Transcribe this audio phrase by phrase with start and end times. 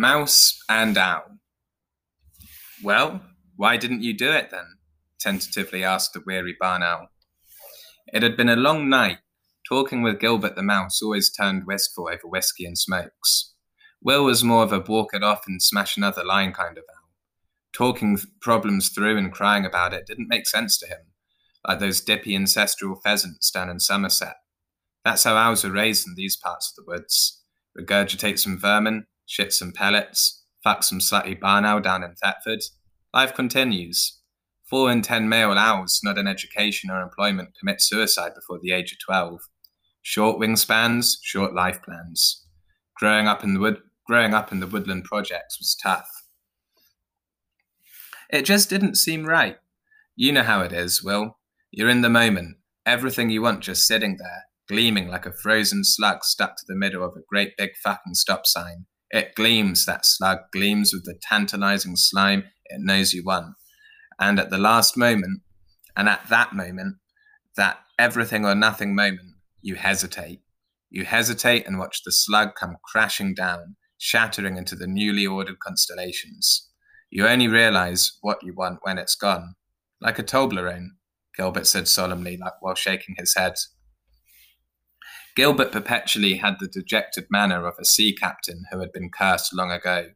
[0.00, 1.40] Mouse and owl.
[2.84, 3.20] Well,
[3.56, 4.76] why didn't you do it then?
[5.18, 7.08] tentatively asked the weary barn owl.
[8.12, 9.18] It had been a long night.
[9.68, 13.54] Talking with Gilbert the mouse always turned wistful over whiskey and smokes.
[14.00, 17.08] Will was more of a walk it off and smash another line kind of owl.
[17.72, 21.06] Talking problems through and crying about it didn't make sense to him,
[21.66, 24.36] like those dippy ancestral pheasants down in Somerset.
[25.04, 27.42] That's how owls are raised in these parts of the woods.
[27.76, 32.62] Regurgitate some vermin, shit some pellets, fuck some slutty barn owl down in Thetford.
[33.14, 34.18] Life continues.
[34.68, 38.92] Four in ten male owls not in education or employment commit suicide before the age
[38.92, 39.40] of 12.
[40.02, 42.46] Short wingspans, short life plans.
[42.96, 46.10] Growing up in the wood, growing up in the woodland projects was tough.
[48.30, 49.56] It just didn't seem right.
[50.16, 51.38] You know how it is, Will.
[51.70, 56.24] You're in the moment, everything you want just sitting there, gleaming like a frozen slug
[56.24, 58.86] stuck to the middle of a great big fucking stop sign.
[59.10, 63.54] It gleams, that slug gleams with the tantalizing slime it knows you won.
[64.18, 65.40] And at the last moment,
[65.96, 66.96] and at that moment,
[67.56, 70.40] that everything or nothing moment, you hesitate.
[70.90, 76.68] You hesitate and watch the slug come crashing down, shattering into the newly ordered constellations.
[77.10, 79.54] You only realize what you want when it's gone.
[80.00, 80.90] Like a Toblerone,
[81.36, 83.54] Gilbert said solemnly, like while shaking his head.
[85.38, 89.70] Gilbert perpetually had the dejected manner of a sea captain who had been cursed long
[89.70, 90.08] ago.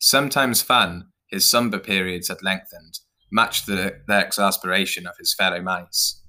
[0.00, 2.98] Sometimes fun, his sombre periods had lengthened,
[3.30, 6.20] much to the, the exasperation of his fellow mice.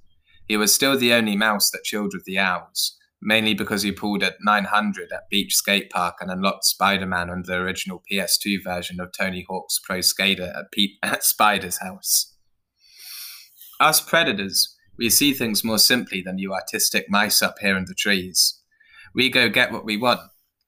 [0.46, 4.22] He was still the only mouse that chilled with the owls, mainly because he pulled
[4.22, 9.00] at 900 at Beach Skate Park and unlocked Spider Man on the original PS2 version
[9.00, 10.66] of Tony Hawk's Pro Skater at,
[11.02, 12.32] at Spider's house.
[13.80, 17.94] Us predators, we see things more simply than you artistic mice up here in the
[17.94, 18.60] trees.
[19.14, 20.20] We go get what we want.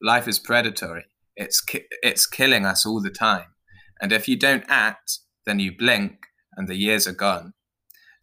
[0.02, 1.04] Life is predatory.
[1.36, 3.54] It's ki- it's killing us all the time.
[4.00, 6.26] And if you don't act, then you blink
[6.56, 7.54] and the years are gone.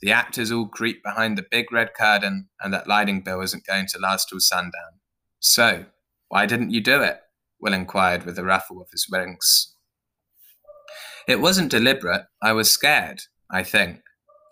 [0.01, 3.87] The actors all creep behind the big red curtain, and that lighting bill isn't going
[3.87, 4.99] to last till sundown.
[5.39, 5.85] So,
[6.27, 7.21] why didn't you do it?
[7.59, 9.73] Will inquired with a ruffle of his wings.
[11.27, 12.25] It wasn't deliberate.
[12.41, 14.01] I was scared, I think.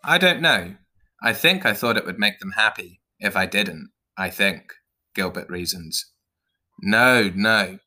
[0.04, 0.76] I don't know.
[1.24, 3.92] I think I thought it would make them happy if I didn't.
[4.18, 4.74] I think,
[5.16, 6.12] Gilbert reasons.
[6.82, 7.80] No, no,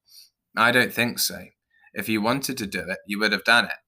[0.56, 1.44] I don't think so.
[1.92, 3.78] If you wanted to do it, you would have done it.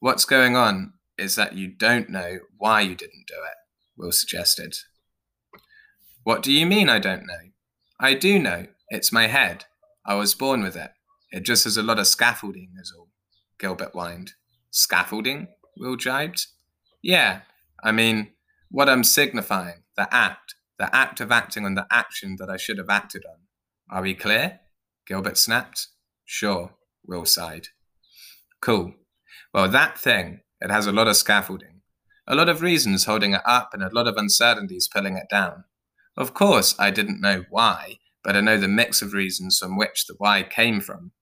[0.00, 3.56] What's going on is that you don't know why you didn't do it,
[3.96, 4.76] Will suggested.
[6.22, 7.50] What do you mean I don't know?
[7.98, 8.66] I do know.
[8.90, 9.64] It's my head.
[10.04, 10.90] I was born with it.
[11.30, 13.08] It just has a lot of scaffolding, is all.
[13.58, 14.32] Gilbert whined.
[14.70, 15.48] Scaffolding?
[15.78, 16.46] Will jibed.
[17.02, 17.40] Yeah,
[17.82, 18.32] I mean,
[18.70, 22.78] what I'm signifying, the act, the act of acting on the action that I should
[22.78, 23.36] have acted on.
[23.90, 24.60] Are we clear?
[25.06, 25.88] Gilbert snapped.
[26.24, 26.74] Sure,
[27.06, 27.68] Will sighed.
[28.60, 28.94] Cool.
[29.54, 31.80] Well, that thing, it has a lot of scaffolding,
[32.26, 35.64] a lot of reasons holding it up, and a lot of uncertainties pulling it down.
[36.16, 40.06] Of course, I didn't know why, but I know the mix of reasons from which
[40.06, 41.12] the why came from.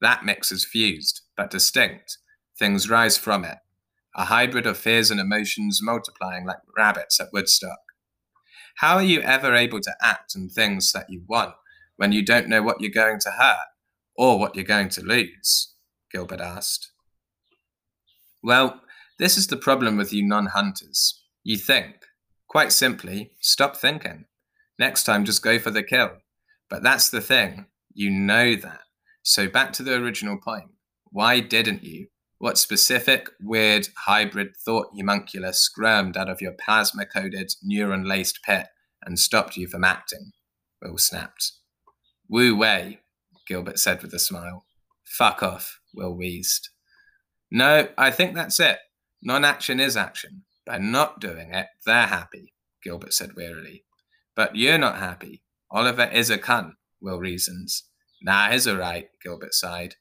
[0.00, 2.18] That mix is fused, but distinct.
[2.58, 3.58] Things rise from it,
[4.14, 7.78] a hybrid of fears and emotions multiplying like rabbits at Woodstock.
[8.76, 11.54] How are you ever able to act on things that you want
[11.96, 13.68] when you don't know what you're going to hurt
[14.16, 15.74] or what you're going to lose?
[16.10, 16.90] Gilbert asked.
[18.42, 18.80] Well,
[19.18, 21.22] this is the problem with you non hunters.
[21.44, 21.96] You think.
[22.48, 24.26] Quite simply, stop thinking.
[24.78, 26.10] Next time, just go for the kill.
[26.68, 27.66] But that's the thing.
[27.94, 28.80] You know that.
[29.22, 30.70] So back to the original point.
[31.10, 32.08] Why didn't you?
[32.42, 38.66] What specific, weird, hybrid thought homunculus squirmed out of your plasma coded, neuron laced pit
[39.04, 40.32] and stopped you from acting?
[40.82, 41.52] Will snapped.
[42.28, 42.98] Wu Wei,
[43.46, 44.64] Gilbert said with a smile.
[45.04, 46.70] Fuck off, Will wheezed.
[47.48, 48.78] No, I think that's it.
[49.22, 50.42] Non action is action.
[50.66, 53.84] By not doing it, they're happy, Gilbert said wearily.
[54.34, 55.44] But you're not happy.
[55.70, 57.84] Oliver is a cunt, Will reasons.
[58.20, 59.94] Nah, he's all right, Gilbert sighed.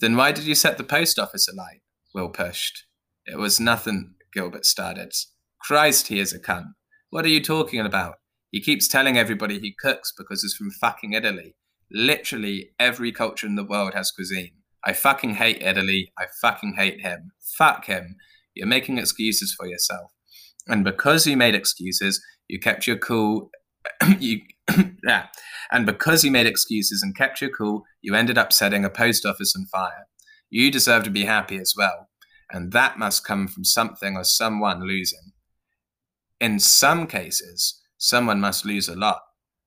[0.00, 1.82] Then why did you set the post office alight?
[2.14, 2.84] Will pushed.
[3.26, 5.12] It was nothing, Gilbert started.
[5.60, 6.72] Christ, he is a cunt.
[7.10, 8.16] What are you talking about?
[8.50, 11.56] He keeps telling everybody he cooks because he's from fucking Italy.
[11.90, 14.52] Literally every culture in the world has cuisine.
[14.84, 16.12] I fucking hate Italy.
[16.16, 17.32] I fucking hate him.
[17.40, 18.16] Fuck him.
[18.54, 20.12] You're making excuses for yourself.
[20.66, 23.50] And because you made excuses, you kept your cool.
[24.18, 24.40] you
[25.04, 25.26] yeah.
[25.70, 29.26] And because you made excuses and kept your cool, you ended up setting a post
[29.26, 30.06] office on fire.
[30.50, 32.08] You deserve to be happy as well.
[32.50, 35.32] And that must come from something or someone losing.
[36.40, 39.20] In some cases, someone must lose a lot.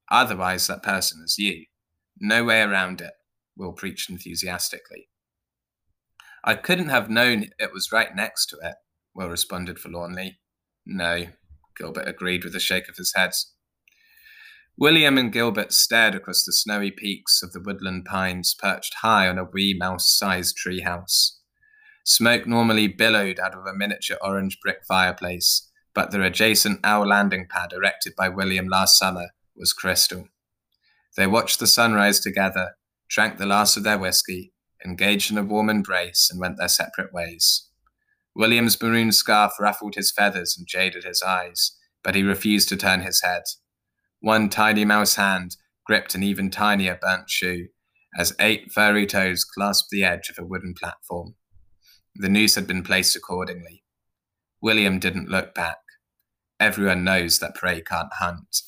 [0.10, 1.66] Otherwise, that person is you.
[2.20, 3.14] No way around it,
[3.56, 5.10] Will preached enthusiastically.
[6.44, 8.76] I couldn't have known it was right next to it,
[9.14, 10.40] Will responded forlornly.
[10.86, 11.28] No,
[11.78, 13.32] Gilbert agreed with a shake of his head.
[14.78, 19.38] William and Gilbert stared across the snowy peaks of the woodland pines perched high on
[19.38, 21.38] a wee mouse sized treehouse.
[22.04, 27.48] Smoke normally billowed out of a miniature orange brick fireplace, but the adjacent owl landing
[27.50, 30.28] pad erected by William last summer was crystal.
[31.16, 32.72] They watched the sunrise together,
[33.10, 34.54] drank the last of their whiskey,
[34.84, 37.68] engaged in a warm embrace, and went their separate ways.
[38.34, 43.02] William's maroon scarf ruffled his feathers and jaded his eyes, but he refused to turn
[43.02, 43.44] his head.
[44.22, 47.68] One tiny mouse hand gripped an even tinier burnt shoe
[48.18, 51.36] as eight furry toes clasped the edge of a wooden platform.
[52.16, 53.84] The noose had been placed accordingly.
[54.62, 55.78] William didn't look back.
[56.60, 58.62] Everyone knows that prey can't hunt.